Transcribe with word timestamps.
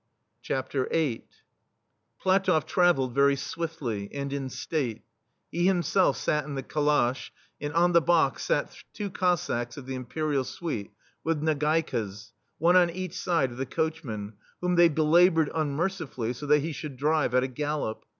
THE 0.41 0.59
STEEL 0.63 0.85
FLEA 0.87 0.87
VIII 0.91 1.25
Platoff 2.23 2.65
travelled 2.65 3.13
very 3.13 3.35
swiftly, 3.35 4.09
and 4.11 4.33
in 4.33 4.49
state: 4.49 5.03
he 5.51 5.67
himself 5.67 6.17
sat 6.17 6.43
in 6.43 6.55
the 6.55 6.63
calash, 6.63 7.31
and 7.61 7.71
on 7.75 7.91
the 7.91 8.01
box 8.01 8.45
sat 8.45 8.75
two 8.93 9.11
Cossacks 9.11 9.77
of 9.77 9.85
the 9.85 9.93
Imperial 9.93 10.43
Suite* 10.43 10.89
with 11.23 11.41
nagaiiasy'f 11.43 12.31
one 12.57 12.75
on 12.75 12.89
each 12.89 13.13
side 13.15 13.51
of 13.51 13.57
the 13.57 13.67
coachman, 13.67 14.33
whom 14.59 14.73
they 14.73 14.89
belabored 14.89 15.51
unmercifully, 15.53 16.33
so 16.33 16.47
that 16.47 16.61
he 16.61 16.71
should 16.71 16.97
drive 16.97 17.35
at 17.35 17.43
a 17.43 17.47
gallop. 17.47 18.03